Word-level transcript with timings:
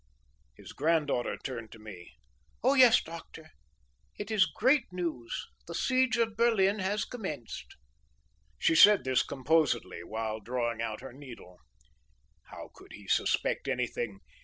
'"His 0.55 0.73
granddaughter 0.73 1.37
turned 1.37 1.71
to 1.73 1.77
me, 1.77 2.13
'Oh, 2.63 2.73
yes, 2.73 3.03
Doctor, 3.03 3.51
it 4.17 4.31
is 4.31 4.47
great 4.47 4.91
news. 4.91 5.45
The 5.67 5.75
siege 5.75 6.17
of 6.17 6.35
Berlin 6.35 6.79
has 6.79 7.05
commenced.'"She 7.05 8.73
said 8.73 9.03
this 9.03 9.21
composedly, 9.21 10.03
while 10.03 10.39
drawing 10.39 10.81
out 10.81 11.01
her 11.01 11.13
needle. 11.13 11.59
How 12.45 12.71
could 12.73 12.93
he 12.93 13.07
suspect 13.07 13.67
anything? 13.67 14.21